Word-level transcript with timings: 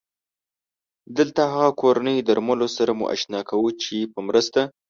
دلته 1.17 1.41
هغه 1.53 1.69
کورني 1.81 2.15
درملو 2.27 2.67
سره 2.77 2.91
مو 2.99 3.05
اشنا 3.15 3.39
کوو 3.49 3.69
چې 3.83 3.95
په 4.13 4.19
مرسته 4.27 4.61